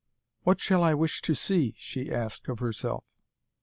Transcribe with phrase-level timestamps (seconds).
[0.41, 3.05] 'What shall I wish to see?' she asked of herself.